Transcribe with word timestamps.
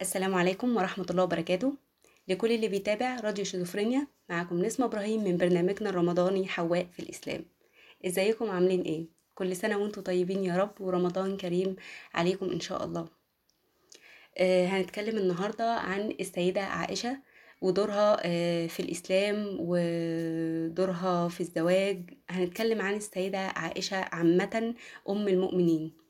السلام 0.00 0.34
عليكم 0.34 0.76
ورحمة 0.76 1.06
الله 1.10 1.22
وبركاته. 1.22 1.74
لكل 2.28 2.52
اللي 2.52 2.68
بيتابع 2.68 3.20
راديو 3.20 3.44
شيزوفرينيا 3.44 4.06
معاكم 4.28 4.58
نسمة 4.62 4.86
إبراهيم 4.86 5.24
من 5.24 5.36
برنامجنا 5.36 5.90
الرمضاني 5.90 6.46
حواء 6.48 6.86
في 6.92 7.00
الإسلام. 7.00 7.44
إزيكم؟ 8.06 8.50
عاملين 8.50 8.82
إيه؟ 8.82 9.06
كل 9.34 9.56
سنة 9.56 9.78
وأنتم 9.78 10.02
طيبين 10.02 10.44
يا 10.44 10.56
رب 10.56 10.80
ورمضان 10.80 11.36
كريم 11.36 11.76
عليكم 12.14 12.50
إن 12.50 12.60
شاء 12.60 12.84
الله. 12.84 13.08
آه 14.38 14.66
هنتكلم 14.66 15.18
النهاردة 15.18 15.74
عن 15.74 16.14
السيدة 16.20 16.62
عائشة 16.62 17.18
ودورها 17.60 18.20
آه 18.24 18.66
في 18.66 18.80
الإسلام 18.80 19.56
ودورها 19.60 21.28
في 21.28 21.40
الزواج. 21.40 22.10
هنتكلم 22.30 22.82
عن 22.82 22.94
السيدة 22.94 23.38
عائشة 23.38 23.96
عامة 23.96 24.74
أم 25.08 25.28
المؤمنين. 25.28 26.03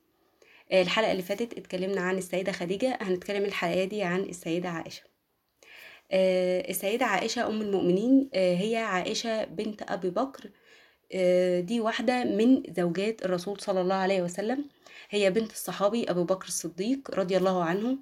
الحلقة 0.73 1.11
اللي 1.11 1.23
فاتت 1.23 1.53
اتكلمنا 1.57 2.01
عن 2.01 2.17
السيدة 2.17 2.51
خديجة 2.51 2.97
هنتكلم 3.01 3.45
الحلقة 3.45 3.83
دي 3.83 4.03
عن 4.03 4.19
السيدة 4.21 4.69
عائشة. 4.69 5.03
آه، 6.11 6.69
السيدة 6.69 7.05
عائشة 7.05 7.47
أم 7.47 7.61
المؤمنين 7.61 8.29
آه، 8.33 8.55
هي 8.55 8.77
عائشة 8.77 9.43
بنت 9.45 9.81
أبي 9.91 10.09
بكر 10.09 10.49
آه، 11.13 11.59
دي 11.59 11.79
واحدة 11.79 12.23
من 12.23 12.63
زوجات 12.77 13.25
الرسول 13.25 13.61
صلى 13.61 13.81
الله 13.81 13.95
عليه 13.95 14.21
وسلم. 14.21 14.65
هي 15.09 15.31
بنت 15.31 15.51
الصحابي 15.51 16.09
أبو 16.11 16.23
بكر 16.23 16.47
الصديق 16.47 17.11
رضي 17.15 17.37
الله 17.37 17.63
عنه. 17.63 17.97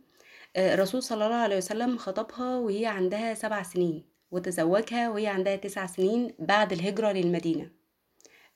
آه، 0.55 0.73
الرسول 0.73 1.03
صلى 1.03 1.25
الله 1.25 1.36
عليه 1.38 1.58
وسلم 1.58 1.98
خطبها 1.98 2.58
وهي 2.58 2.86
عندها 2.86 3.34
سبع 3.34 3.64
سنين 3.64 4.03
وتزوجها 4.31 5.09
وهي 5.09 5.27
عندها 5.27 5.55
تسع 5.55 5.86
سنين 5.86 6.34
بعد 6.39 6.73
الهجرة 6.73 7.11
للمدينة. 7.11 7.83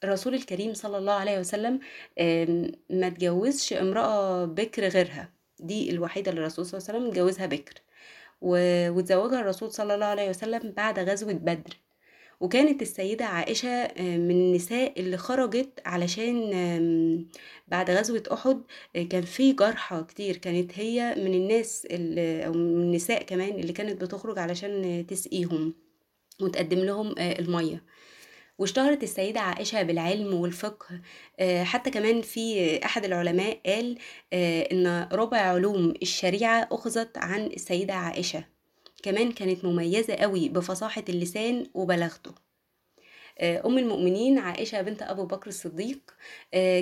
الرسول 0.03 0.33
الكريم 0.35 0.73
صلى 0.73 0.97
الله 0.97 1.13
عليه 1.13 1.39
وسلم 1.39 1.79
ما 2.89 3.07
اتجوزش 3.07 3.73
امرأة 3.73 4.45
بكر 4.45 4.87
غيرها. 4.87 5.29
دي 5.59 5.89
الوحيدة 5.91 6.31
اللي 6.31 6.41
الرسول 6.41 6.65
صلى 6.65 6.77
الله 6.79 6.89
عليه 6.89 6.99
وسلم 6.99 7.11
اتجوزها 7.11 7.45
بكر. 7.45 7.73
و- 8.41 8.89
واتزوجها 8.91 9.39
الرسول 9.41 9.71
صلى 9.71 9.95
الله 9.95 10.05
عليه 10.05 10.29
وسلم 10.29 10.71
بعد 10.77 10.99
غزوة 10.99 11.33
بدر. 11.33 11.77
وكانت 12.39 12.81
السيدة 12.81 13.25
عائشة 13.25 13.67
آه، 13.69 14.17
من 14.17 14.31
النساء 14.31 14.99
اللي 14.99 15.17
خرجت 15.17 15.81
علشان 15.85 16.51
بعد 17.67 17.91
غزوة 17.91 18.23
أحد 18.33 18.61
آه، 18.95 19.03
كان 19.03 19.21
في 19.21 19.53
جرحى 19.53 20.03
كتير. 20.07 20.37
كانت 20.37 20.79
هي 20.79 21.15
من 21.17 21.33
الناس 21.33 21.87
أو 21.91 22.51
من 22.53 22.81
النساء 22.81 23.23
كمان 23.23 23.49
اللي 23.59 23.73
كانت 23.73 24.01
بتخرج 24.01 24.39
علشان 24.39 25.05
تسقيهم 25.09 25.73
وتقدم 26.41 26.79
لهم 26.79 27.15
آه، 27.19 27.39
المية. 27.39 27.83
واشتهرت 28.57 29.03
السيدة 29.03 29.39
عائشة 29.39 29.83
بالعلم 29.83 30.33
والفقه 30.33 31.01
آه، 31.39 31.63
حتى 31.63 31.89
كمان 31.91 32.21
في 32.21 32.77
أحد 32.85 33.05
العلماء 33.05 33.59
قال 33.65 33.97
آه، 34.33 34.61
إن 34.71 35.07
ربع 35.11 35.37
علوم 35.37 35.93
الشريعة 36.01 36.67
أخذت 36.71 37.17
عن 37.17 37.45
السيدة 37.45 37.93
عائشة. 37.93 38.43
كمان 39.03 39.31
كانت 39.31 39.65
مميزة 39.65 40.15
قوي 40.15 40.49
بفصاحة 40.49 41.03
اللسان 41.09 41.65
وبلاغته. 41.73 42.31
آه، 43.39 43.67
أم 43.67 43.77
المؤمنين 43.77 44.39
عائشة 44.39 44.81
بنت 44.81 45.01
أبو 45.01 45.25
بكر 45.25 45.47
الصديق 45.47 45.99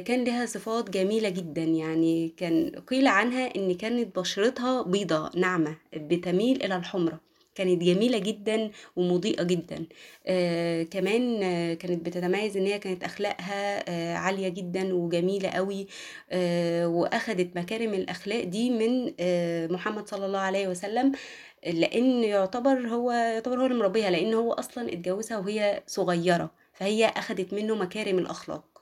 كان 0.06 0.24
لها 0.24 0.46
صفات 0.46 0.90
جميلة 0.90 1.30
جدا. 1.30 1.64
يعني 1.64 2.30
كان 2.38 2.72
قيل 2.88 3.08
عنها 3.08 3.56
إن 3.56 3.74
كانت 3.74 4.20
بشرتها 4.20 4.82
بيضة 4.82 5.32
ناعمة 5.36 5.78
بتميل 5.94 6.64
إلى 6.64 6.76
الحمرة. 6.76 7.20
كانت 7.56 7.82
جميلة 7.84 8.18
جدا 8.18 8.72
ومضيئة 8.96 9.44
جدا. 9.44 9.86
آه 10.28 10.84
كمان 10.84 11.44
آه 11.44 11.74
كانت 11.74 12.06
بتتميز 12.06 12.58
إن 12.58 12.66
هي 12.66 12.80
كانت 12.80 13.04
أخلاقها 13.04 13.90
آه 13.90 14.16
عالية 14.16 14.50
جدا 14.50 14.94
وجميلة 14.96 15.50
قوي 15.50 15.88
آه 16.32 16.88
وأخدت 16.88 17.58
مكارم 17.58 17.94
الأخلاق 17.94 18.44
دي 18.44 18.70
من 18.70 19.14
آه 19.20 19.68
محمد 19.68 20.08
صلى 20.08 20.26
الله 20.26 20.40
عليه 20.40 20.68
وسلم 20.68 21.12
لأن 21.66 22.24
يعتبر 22.24 22.88
هو 22.88 23.12
يعتبر 23.12 23.62
هو 23.62 23.66
اللي 23.66 23.78
مربيها 23.78 24.10
لأن 24.12 24.34
هو 24.34 24.54
أصلا 24.54 24.94
اتجوزها 24.94 25.38
وهي 25.38 25.84
صغيرة 25.88 26.52
فهي 26.74 27.06
أخدت 27.06 27.54
منه 27.54 27.76
مكارم 27.76 28.20
الأخلاق. 28.20 28.75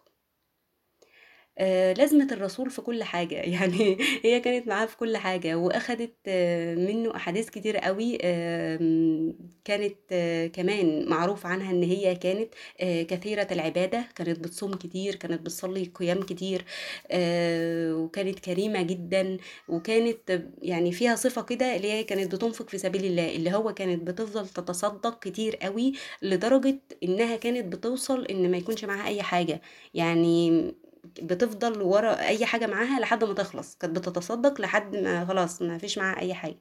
آه، 1.57 1.93
لازمة 1.93 2.27
الرسول 2.31 2.69
في 2.69 2.81
كل 2.81 3.03
حاجة. 3.03 3.35
يعني 3.55 3.97
هي 4.23 4.39
كانت 4.39 4.67
معاه 4.67 4.85
في 4.85 4.97
كل 4.97 5.17
حاجة 5.17 5.55
وأخدت 5.57 6.15
آه، 6.27 6.75
منه 6.75 7.15
أحاديث 7.15 7.49
كتير 7.49 7.77
قوي 7.77 8.17
آم، 8.23 9.37
كانت 9.65 9.95
آه، 10.11 10.47
كمان 10.47 11.09
معروف 11.09 11.45
عنها 11.45 11.71
إن 11.71 11.83
هي 11.83 12.15
كانت 12.15 12.53
آه، 12.81 13.03
كثيرة 13.03 13.47
العبادة. 13.51 14.05
كانت 14.15 14.39
بتصوم 14.39 14.73
كتير 14.73 15.15
كانت 15.15 15.41
بتصلي 15.41 15.83
قيام 15.95 16.21
كتير 16.23 16.65
آه، 17.11 17.95
وكانت 17.95 18.39
كريمة 18.39 18.81
جدا. 18.81 19.37
وكانت 19.67 20.41
يعني 20.61 20.91
فيها 20.91 21.15
صفة 21.15 21.41
كده 21.41 21.75
اللي 21.75 21.91
هي 21.91 22.03
كانت 22.03 22.35
بتنفق 22.35 22.69
في 22.69 22.77
سبيل 22.77 23.05
الله 23.05 23.35
اللي 23.35 23.51
هو 23.53 23.73
كانت 23.73 24.03
بتفضل 24.07 24.47
تتصدق 24.49 25.19
كتير 25.19 25.55
قوي 25.55 25.93
لدرجة 26.21 26.79
إنها 27.03 27.35
كانت 27.35 27.73
بتوصل 27.75 28.25
إن 28.25 28.51
ما 28.51 28.57
يكونش 28.57 28.85
معاها 28.85 29.07
أي 29.07 29.21
حاجة. 29.23 29.61
يعني 29.93 30.73
بتفضل 31.03 31.81
ورا 31.81 32.19
أي 32.19 32.45
حاجة 32.45 32.67
معاها 32.67 32.99
لحد 32.99 33.23
ما 33.23 33.33
تخلص. 33.33 33.75
كانت 33.77 33.99
بتتصدق 33.99 34.61
لحد 34.61 34.95
ما 34.95 35.25
خلاص 35.25 35.61
ما 35.61 35.77
فيش 35.77 35.97
معاها 35.97 36.19
أي 36.19 36.33
حاجة. 36.33 36.57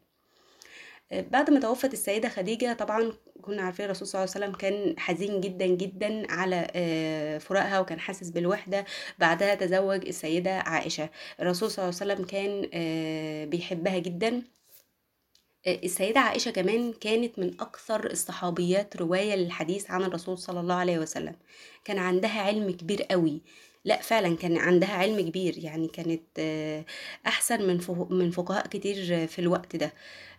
آه، 1.13 1.21
بعد 1.21 1.51
ما 1.51 1.61
توفت 1.61 1.93
السيدة 1.93 2.29
خديجة 2.29 2.73
طبعا 2.73 3.13
كنا 3.43 3.63
عارفين 3.63 3.85
الرسول 3.85 4.09
صلى 4.09 4.25
الله 4.25 4.35
عليه 4.35 4.47
وسلم 4.47 4.59
كان 4.59 4.99
حزين 4.99 5.41
جدا 5.41 5.67
جدا 5.67 6.33
على 6.33 6.67
آه، 6.75 7.39
فراقها 7.39 7.81
وكان 7.81 8.01
حاسس 8.01 8.31
بالوحدة. 8.31 8.85
بعدها 9.19 9.55
تزوج 9.55 10.07
السيدة 10.09 10.59
عائشة. 10.59 11.09
الرسول 11.41 11.71
صلى 11.71 11.85
الله 11.85 11.99
عليه 12.01 12.13
وسلم 12.15 12.27
كان 12.27 12.71
آه، 12.75 13.45
بيحبها 13.45 13.99
جدا. 13.99 14.43
السيدة 15.67 16.21
عائشة 16.21 16.51
كمان 16.51 16.93
كانت 16.93 17.39
من 17.39 17.61
أكثر 17.61 18.11
الصحابيات 18.11 18.97
رواية 18.97 19.35
للحديث 19.35 19.91
عن 19.91 20.03
الرسول 20.05 20.39
صلى 20.39 20.61
الله 20.61 20.75
عليه 20.75 20.99
وسلم. 20.99 21.35
كان 21.85 21.99
عندها 21.99 22.41
علم 22.41 22.71
كبير 22.71 23.03
قوي. 23.03 23.41
لأ 23.85 24.01
فعلا 24.03 24.37
كان 24.37 24.57
عندها 24.57 24.93
علم 24.93 25.21
كبير 25.21 25.59
يعني 25.59 25.89
كانت 25.89 26.23
آه، 26.39 26.85
أحسن 27.27 27.63
من 27.67 27.81
من 28.11 28.31
فقهاء 28.31 28.67
كتير 28.67 29.27
في 29.27 29.39
الوقت 29.39 29.77
ده. 29.77 29.93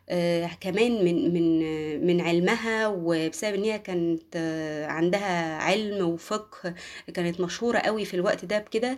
آه، 0.09 0.49
كمان 0.61 1.05
من 1.05 1.33
من 1.33 1.59
من 2.07 2.21
علمها 2.21 2.87
وبسبب 2.87 3.53
إن 3.53 3.63
هي 3.63 3.79
كانت 3.79 4.23
آه، 4.35 4.85
عندها 4.87 5.57
علم 5.57 6.05
وفقه 6.07 6.73
كانت 7.13 7.39
مشهورة 7.41 7.79
قوي 7.79 8.05
في 8.05 8.13
الوقت 8.13 8.45
ده 8.45 8.59
بكده 8.59 8.97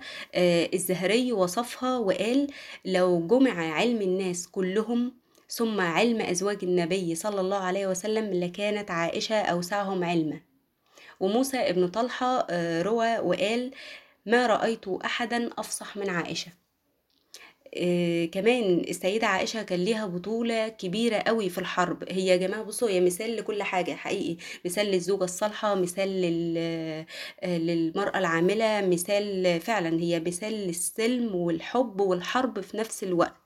الزهري 0.74 1.32
وصفها 1.32 1.98
وقال 1.98 2.48
لو 2.86 3.28
جمع 3.28 3.74
علم 3.74 4.02
الناس 4.02 4.48
كلهم 4.48 5.14
ثم 5.50 5.82
علم 5.82 6.22
أزواج 6.22 6.58
النبي 6.64 7.16
صلى 7.16 7.42
الله 7.42 7.58
عليه 7.58 7.88
وسلم 7.88 8.34
لكانت 8.34 8.92
عائشة 8.92 9.36
أوسعهم 9.36 10.04
علما. 10.04 10.40
وموسى 11.20 11.58
ابن 11.58 11.88
طلحة 11.88 12.48
روى 12.82 13.20
وقال 13.20 13.72
ما 14.26 14.48
رأيت 14.48 14.88
أحدا 14.88 15.50
أفصح 15.58 15.98
من 15.98 16.10
عائشة. 16.10 16.52
آه، 17.78 18.26
كمان 18.26 18.80
السيدة 18.80 19.28
عائشة 19.28 19.64
كان 19.64 19.80
ليها 19.80 20.06
بطولة 20.08 20.68
كبيرة 20.68 21.18
قوي 21.18 21.50
في 21.50 21.58
الحرب. 21.58 22.04
هي 22.10 22.28
يا 22.28 22.36
جماعة 22.38 22.64
بصوا 22.64 22.90
هي 22.90 23.02
مثال 23.02 23.36
لكل 23.38 23.64
حاجة 23.64 23.92
حقيقي. 23.96 24.38
مثال 24.66 24.86
للزوجة 24.88 25.24
الصالحة 25.24 25.76
مثال 25.76 26.10
لل... 26.22 26.56
آه، 27.44 27.58
للمرأة 27.58 28.20
العاملة 28.20 28.82
مثال 28.88 29.60
فعلا 29.62 30.02
هي 30.02 30.20
مثال 30.20 30.54
للسلم 30.54 31.36
والحب 31.36 32.00
والحرب 32.02 32.60
في 32.62 32.78
نفس 32.78 33.04
الوقت. 33.04 33.45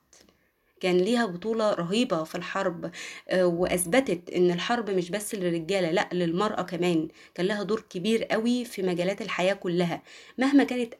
كان 0.81 0.97
ليها 0.97 1.25
بطولة 1.25 1.73
رهيبة 1.73 2.23
في 2.23 2.35
الحرب 2.35 2.91
آه، 3.29 3.45
وأثبتت 3.45 4.29
إن 4.29 4.51
الحرب 4.51 4.89
مش 4.89 5.09
بس 5.11 5.35
للرجالة 5.35 5.91
لأ 5.91 6.09
للمرأة 6.13 6.61
كمان. 6.61 7.07
كان 7.35 7.45
لها 7.45 7.63
دور 7.63 7.81
كبير 7.89 8.23
قوي 8.23 8.65
في 8.65 8.81
مجالات 8.83 9.21
الحياة 9.21 9.53
كلها. 9.53 10.01
مهما 10.37 10.63
كانت 10.63 10.93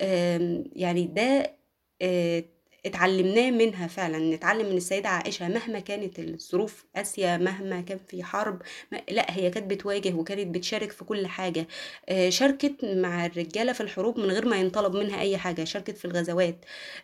آم، 0.00 0.64
يعني 0.76 1.06
ده 1.06 1.56
آه، 2.02 2.44
اتعلمناه 2.86 3.50
منها 3.50 3.86
فعلا 3.86 4.34
نتعلم 4.36 4.66
من 4.70 4.76
السيدة 4.76 5.08
عائشة 5.08 5.48
مهما 5.48 5.78
كانت 5.80 6.18
الظروف 6.18 6.84
قاسية 6.96 7.36
مهما 7.36 7.80
كان 7.80 7.98
في 8.08 8.22
حرب 8.24 8.62
لا 9.10 9.26
هي 9.36 9.50
كانت 9.50 9.70
بتواجه 9.70 10.14
وكانت 10.14 10.54
بتشارك 10.56 10.92
في 10.92 11.04
كل 11.04 11.26
حاجة. 11.26 11.66
آه، 12.08 12.28
شاركت 12.30 12.84
مع 12.84 13.26
الرجالة 13.26 13.72
في 13.72 13.80
الحروب 13.80 14.18
من 14.20 14.30
غير 14.30 14.48
ما 14.48 14.56
ينطلب 14.56 14.96
منها 14.96 15.20
أي 15.20 15.36
حاجة 15.38 15.64
شاركت 15.64 15.96
في 15.98 16.04
الغزوات 16.04 16.56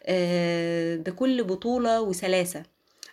آه، 0.07 0.97
بكل 0.97 1.45
بطولة 1.45 2.01
وسلاسة. 2.03 2.63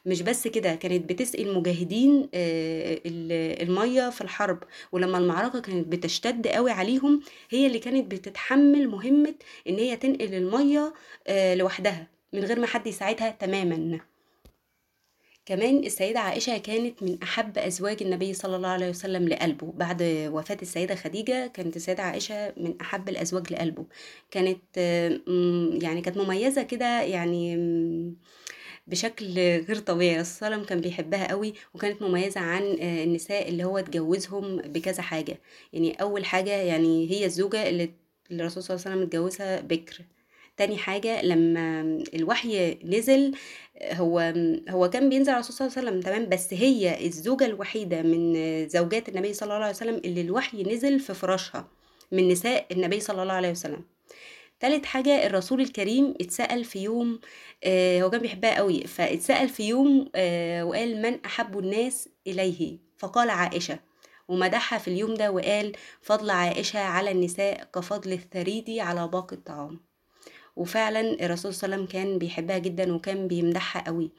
مش 0.05 0.21
بس 0.21 0.47
كده 0.47 0.75
كانت 0.75 1.09
بتسقي 1.09 1.43
المجاهدين 1.43 2.29
آه، 2.33 2.93
ال- 3.05 3.61
المية 3.69 4.09
في 4.09 4.21
الحرب 4.21 4.63
ولما 4.91 5.17
المعركة 5.17 5.59
كانت 5.59 5.87
بتشتد 5.87 6.47
قوي 6.47 6.71
عليهم 6.71 7.21
هي 7.49 7.67
اللي 7.67 7.79
كانت 7.79 8.11
بتتحمل 8.11 8.87
مهمة 8.89 9.33
إن 9.69 9.75
هي 9.75 9.95
تنقل 9.97 10.33
المية 10.33 10.93
آه، 11.27 11.55
لوحدها. 11.55 12.07
من 12.33 12.43
غير 12.43 12.59
ما 12.59 12.67
حد 12.67 12.87
يساعدها 12.87 13.29
تماما. 13.31 13.99
كمان 15.45 15.77
السيدة 15.77 16.19
عائشة 16.19 16.57
كانت 16.57 17.03
من 17.03 17.17
أحب 17.23 17.57
أزواج 17.57 18.03
النبي 18.03 18.33
صلى 18.33 18.55
الله 18.55 18.67
عليه 18.69 18.89
وسلم 18.89 19.27
لقلبه. 19.27 19.71
بعد 19.71 20.03
وفاة 20.33 20.57
السيدة 20.61 20.95
خديجة 20.95 21.47
كانت 21.47 21.75
السيدة 21.75 22.03
عائشة 22.03 22.53
من 22.57 22.75
أحب 22.81 23.09
الأزواج 23.09 23.53
لقلبه. 23.53 23.85
كانت 24.31 24.77
يعني 25.83 26.01
كانت 26.01 26.17
مميزة 26.17 26.63
كده 26.63 27.01
يعني 27.01 27.55
بشكل 28.87 29.25
غير 29.39 29.75
طبيعي. 29.79 30.15
الرسول 30.15 30.49
صلى 30.49 30.65
كان 30.65 30.81
بيحبها 30.81 31.27
قوي 31.29 31.53
وكانت 31.73 32.01
مميزة 32.01 32.41
عن 32.41 32.63
آه، 32.81 33.03
النساء 33.03 33.49
اللي 33.49 33.63
هو 33.63 33.77
اتجوزهم 33.77 34.57
بكذا 34.57 35.01
حاجة. 35.01 35.39
يعني 35.73 36.01
أول 36.01 36.25
حاجة 36.25 36.51
يعني 36.51 37.11
هي 37.11 37.25
الزوجة 37.25 37.69
اللي 37.69 37.89
الرسول 38.31 38.63
صلى 38.63 38.75
الله 38.75 38.85
عليه 38.85 38.95
وسلم 38.95 39.07
اتجوزها 39.07 39.61
بكر. 39.61 40.01
تاني 40.57 40.77
حاجة 40.77 41.21
لما 41.21 41.81
الوحي 42.13 42.79
نزل 42.83 43.35
هو 43.83 44.33
هو 44.69 44.89
كان 44.89 45.09
بينزل 45.09 45.29
على 45.31 45.39
الرسول 45.43 45.55
صلى 45.55 45.67
الله 45.67 45.77
عليه 45.77 45.87
وسلم 45.89 46.01
تمام؟ 46.01 46.29
بس 46.29 46.53
هي 46.53 47.05
الزوجة 47.05 47.45
الوحيدة 47.45 48.01
من 48.01 48.33
زوجات 48.69 49.09
النبي 49.09 49.33
صلى 49.33 49.53
الله 49.53 49.65
عليه 49.65 49.75
وسلم 49.75 49.95
اللي 50.05 50.21
الوحي 50.21 50.63
نزل 50.63 50.99
في 50.99 51.13
فراشها 51.13 51.67
من 52.11 52.27
نساء 52.27 52.65
النبي 52.71 52.99
صلى 52.99 53.21
الله 53.23 53.33
عليه 53.33 53.51
وسلم. 53.51 53.81
تالت 54.59 54.85
حاجة 54.85 55.25
الرسول 55.27 55.61
الكريم 55.61 56.13
اتسأل 56.21 56.63
في 56.65 56.79
يوم 56.83 57.19
آه 57.63 58.01
هو 58.01 58.09
كان 58.09 58.21
بيحبها 58.21 58.55
قوي 58.57 58.83
فاتسأل 58.87 59.49
في 59.49 59.63
يوم 59.67 60.09
آه 60.15 60.65
وقال 60.65 61.01
من 61.01 61.25
أحب 61.25 61.59
الناس 61.59 62.09
إليه؟ 62.27 62.77
فقال 62.97 63.29
عائشة. 63.29 63.79
ومدحها 64.27 64.79
في 64.79 64.87
اليوم 64.87 65.13
ده 65.13 65.31
وقال 65.31 65.71
فضل 66.01 66.29
عائشة 66.29 66.79
على 66.79 67.11
النساء 67.11 67.69
كفضل 67.75 68.11
الثريد 68.13 68.69
على 68.79 69.07
باقي 69.07 69.35
الطعام. 69.35 69.79
وفعلا 70.57 71.25
الرسول 71.25 71.53
صلى 71.53 71.65
الله 71.67 71.75
عليه 71.75 71.85
وسلم 71.85 72.01
كان 72.03 72.17
بيحبها 72.19 72.57
جدا 72.57 72.93
وكان 72.95 73.27
بيمدحها 73.27 73.83
قوي. 73.87 74.11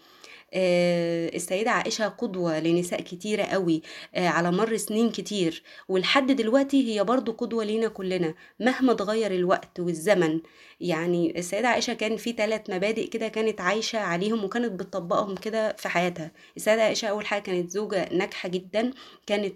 آه، 0.55 1.29
السيدة 1.37 1.70
عائشة 1.70 2.08
قدوة 2.08 2.58
لنساء 2.61 3.00
كتيرة 3.00 3.43
قوي 3.43 3.82
آه، 4.14 4.29
على 4.29 4.50
مر 4.52 4.76
سنين 4.76 5.11
كتير 5.11 5.62
ولحد 5.88 6.32
دلوقتي 6.32 6.94
هي 6.94 7.05
برضو 7.05 7.32
قدوة 7.32 7.64
لينا 7.64 7.88
كلنا 7.88 8.35
مهما 8.61 8.93
اتغير 8.93 9.31
الوقت 9.35 9.81
والزمن. 9.81 10.40
يعني 10.81 11.38
السيدة 11.38 11.69
عائشة 11.69 11.93
كان 11.94 12.17
في 12.17 12.32
ثلاث 12.32 12.70
مبادئ 12.70 13.06
كده 13.08 13.29
كانت 13.29 13.61
عايشة 13.61 13.99
عليهم 13.99 14.44
وكانت 14.44 14.73
بتطبقهم 14.73 15.35
كده 15.35 15.73
في 15.79 15.88
حياتها. 15.88 16.31
السيدة 16.56 16.82
عائشة 16.82 17.08
أول 17.08 17.26
حاجة 17.26 17.43
كانت 17.43 17.70
زوجة 17.70 18.08
ناجحة 18.14 18.49
جدا 18.49 18.90
كانت 19.26 19.55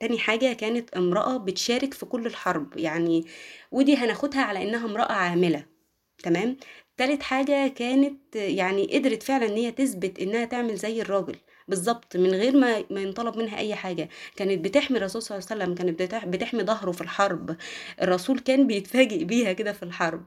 تاني 0.00 0.18
حاجة 0.18 0.52
كانت 0.52 0.90
امرأة 0.94 1.36
بتشارك 1.36 1.94
في 1.94 2.06
كل 2.06 2.26
الحرب. 2.26 2.76
يعني 2.76 3.24
ودي 3.72 3.96
هناخدها 3.96 4.42
على 4.42 4.62
إنها 4.62 4.86
امرأة 4.86 5.12
عاملة. 5.12 5.79
تمام؟ 6.22 6.56
تالت 6.96 7.22
حاجة 7.22 7.68
كانت 7.68 8.36
يعني 8.36 8.98
قدرت 8.98 9.22
فعلا 9.22 9.46
إن 9.46 9.52
هي 9.56 9.70
تثبت 9.72 10.18
إنها 10.18 10.44
تعمل 10.44 10.76
زي 10.76 11.02
الراجل. 11.02 11.36
بالظبط 11.68 12.16
من 12.16 12.30
غير 12.30 12.56
ما 12.56 12.84
ما 12.90 13.00
ينطلب 13.00 13.36
منها 13.38 13.58
أي 13.58 13.74
حاجة. 13.74 14.08
كانت 14.36 14.64
بتحمي 14.64 14.96
الرسول 14.98 15.22
صلى 15.22 15.38
الله 15.38 15.48
عليه 15.50 15.62
وسلم 15.62 15.74
كانت 15.74 16.02
بتح- 16.02 16.24
بتحمي 16.24 16.62
ظهره 16.64 16.92
في 16.92 17.00
الحرب. 17.00 17.56
الرسول 18.02 18.38
كان 18.38 18.66
بيتفاجئ 18.66 19.24
بيها 19.24 19.52
كده 19.52 19.72
في 19.72 19.82
الحرب. 19.82 20.26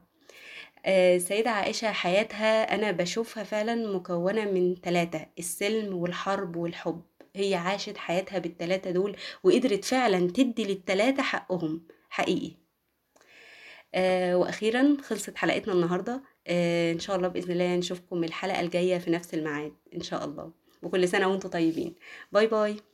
آه، 0.85 1.15
السيدة 1.15 1.49
عائشة 1.49 1.91
حياتها 1.91 2.75
أنا 2.75 2.91
بشوفها 2.91 3.43
فعلا 3.43 3.75
مكونة 3.95 4.45
من 4.45 4.75
ثلاثة 4.83 5.25
السلم 5.39 5.95
والحرب 5.95 6.55
والحب. 6.55 7.01
هي 7.35 7.55
عاشت 7.55 7.97
حياتها 7.97 8.39
بالثلاثة 8.39 8.91
دول 8.91 9.15
وقدرت 9.43 9.85
فعلا 9.85 10.19
تدي 10.31 10.63
للثلاثة 10.65 11.23
حقهم. 11.23 11.87
حقيقي. 12.09 12.62
آه، 13.95 14.37
وأخيرا 14.37 14.97
خلصت 15.03 15.37
حلقتنا 15.37 15.73
النهاردة. 15.73 16.23
آه، 16.47 16.91
إن 16.91 16.99
شاء 16.99 17.15
الله 17.15 17.27
بإذن 17.27 17.51
الله 17.51 17.75
نشوفكم 17.75 18.23
الحلقة 18.23 18.59
الجاية 18.61 18.97
في 18.97 19.11
نفس 19.11 19.33
الميعاد 19.33 19.73
إن 19.95 20.01
شاء 20.01 20.25
الله. 20.25 20.51
وكل 20.83 21.07
سنة 21.07 21.27
وأنتم 21.27 21.49
طيبين. 21.49 21.95
باي 22.31 22.47
باي. 22.47 22.92